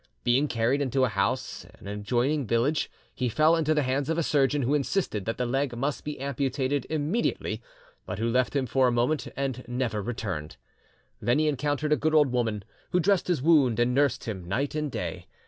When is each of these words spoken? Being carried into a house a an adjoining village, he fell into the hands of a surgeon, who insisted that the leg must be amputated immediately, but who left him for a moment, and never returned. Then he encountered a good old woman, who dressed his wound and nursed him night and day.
Being 0.23 0.47
carried 0.47 0.81
into 0.81 1.03
a 1.03 1.09
house 1.09 1.63
a 1.63 1.77
an 1.79 1.85
adjoining 1.87 2.47
village, 2.47 2.89
he 3.13 3.29
fell 3.29 3.55
into 3.55 3.75
the 3.75 3.83
hands 3.83 4.09
of 4.09 4.17
a 4.17 4.23
surgeon, 4.23 4.63
who 4.63 4.73
insisted 4.73 5.25
that 5.25 5.37
the 5.37 5.45
leg 5.45 5.77
must 5.77 6.03
be 6.03 6.19
amputated 6.19 6.87
immediately, 6.89 7.61
but 8.07 8.17
who 8.17 8.27
left 8.27 8.55
him 8.55 8.65
for 8.65 8.87
a 8.87 8.91
moment, 8.91 9.27
and 9.37 9.63
never 9.67 10.01
returned. 10.01 10.57
Then 11.21 11.37
he 11.37 11.47
encountered 11.47 11.93
a 11.93 11.97
good 11.97 12.15
old 12.15 12.31
woman, 12.31 12.63
who 12.89 12.99
dressed 12.99 13.27
his 13.27 13.43
wound 13.43 13.79
and 13.79 13.93
nursed 13.93 14.23
him 14.23 14.47
night 14.47 14.73
and 14.73 14.91
day. 14.91 15.27